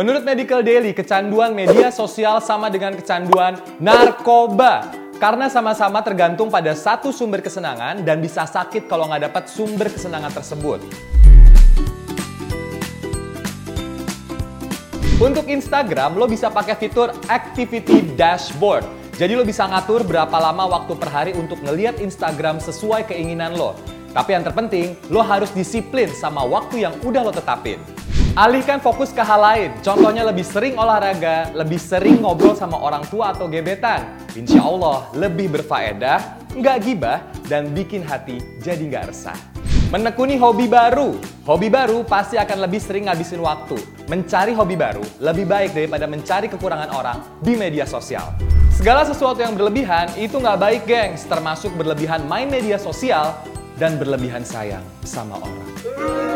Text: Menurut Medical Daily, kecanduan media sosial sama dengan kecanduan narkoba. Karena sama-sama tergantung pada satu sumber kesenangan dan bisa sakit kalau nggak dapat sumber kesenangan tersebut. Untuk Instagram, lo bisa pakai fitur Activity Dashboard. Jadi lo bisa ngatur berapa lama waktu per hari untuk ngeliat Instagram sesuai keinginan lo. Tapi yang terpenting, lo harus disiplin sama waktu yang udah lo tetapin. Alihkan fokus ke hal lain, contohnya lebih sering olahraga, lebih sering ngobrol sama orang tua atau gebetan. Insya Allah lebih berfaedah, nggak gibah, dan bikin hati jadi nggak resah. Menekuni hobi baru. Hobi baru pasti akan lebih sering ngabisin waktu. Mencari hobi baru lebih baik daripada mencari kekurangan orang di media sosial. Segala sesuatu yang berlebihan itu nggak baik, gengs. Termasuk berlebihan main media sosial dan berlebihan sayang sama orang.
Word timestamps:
Menurut 0.00 0.24
Medical 0.24 0.64
Daily, 0.64 0.96
kecanduan 0.96 1.52
media 1.52 1.92
sosial 1.92 2.40
sama 2.40 2.72
dengan 2.72 2.96
kecanduan 2.96 3.60
narkoba. 3.76 4.88
Karena 5.20 5.52
sama-sama 5.52 6.00
tergantung 6.00 6.48
pada 6.48 6.72
satu 6.72 7.12
sumber 7.12 7.44
kesenangan 7.44 8.00
dan 8.00 8.16
bisa 8.24 8.48
sakit 8.48 8.88
kalau 8.88 9.12
nggak 9.12 9.28
dapat 9.28 9.52
sumber 9.52 9.92
kesenangan 9.92 10.32
tersebut. 10.32 10.80
Untuk 15.20 15.44
Instagram, 15.52 16.16
lo 16.16 16.24
bisa 16.24 16.48
pakai 16.48 16.80
fitur 16.80 17.12
Activity 17.28 18.00
Dashboard. 18.16 18.88
Jadi 19.20 19.36
lo 19.36 19.44
bisa 19.44 19.68
ngatur 19.68 20.00
berapa 20.08 20.32
lama 20.40 20.80
waktu 20.80 20.96
per 20.96 21.12
hari 21.12 21.32
untuk 21.36 21.60
ngeliat 21.60 22.00
Instagram 22.00 22.56
sesuai 22.56 23.04
keinginan 23.04 23.52
lo. 23.52 23.76
Tapi 24.16 24.32
yang 24.32 24.48
terpenting, 24.48 24.96
lo 25.12 25.20
harus 25.20 25.52
disiplin 25.52 26.08
sama 26.08 26.40
waktu 26.40 26.88
yang 26.88 26.96
udah 27.04 27.20
lo 27.20 27.36
tetapin. 27.36 27.99
Alihkan 28.38 28.78
fokus 28.78 29.10
ke 29.10 29.18
hal 29.26 29.42
lain, 29.42 29.70
contohnya 29.82 30.22
lebih 30.22 30.46
sering 30.46 30.78
olahraga, 30.78 31.50
lebih 31.50 31.82
sering 31.82 32.22
ngobrol 32.22 32.54
sama 32.54 32.78
orang 32.78 33.02
tua 33.10 33.34
atau 33.34 33.50
gebetan. 33.50 34.06
Insya 34.38 34.62
Allah 34.62 35.10
lebih 35.18 35.50
berfaedah, 35.58 36.38
nggak 36.54 36.76
gibah, 36.78 37.26
dan 37.50 37.74
bikin 37.74 38.06
hati 38.06 38.38
jadi 38.62 38.86
nggak 38.86 39.04
resah. 39.10 39.34
Menekuni 39.90 40.38
hobi 40.38 40.70
baru. 40.70 41.18
Hobi 41.42 41.66
baru 41.66 42.06
pasti 42.06 42.38
akan 42.38 42.70
lebih 42.70 42.78
sering 42.78 43.10
ngabisin 43.10 43.42
waktu. 43.42 43.74
Mencari 44.06 44.54
hobi 44.54 44.78
baru 44.78 45.02
lebih 45.18 45.50
baik 45.50 45.74
daripada 45.74 46.06
mencari 46.06 46.46
kekurangan 46.46 46.94
orang 46.94 47.18
di 47.42 47.58
media 47.58 47.82
sosial. 47.82 48.30
Segala 48.70 49.02
sesuatu 49.02 49.42
yang 49.42 49.58
berlebihan 49.58 50.06
itu 50.14 50.38
nggak 50.38 50.58
baik, 50.62 50.82
gengs. 50.86 51.26
Termasuk 51.26 51.74
berlebihan 51.74 52.22
main 52.30 52.46
media 52.46 52.78
sosial 52.78 53.34
dan 53.74 53.98
berlebihan 53.98 54.46
sayang 54.46 54.86
sama 55.02 55.42
orang. 55.42 56.29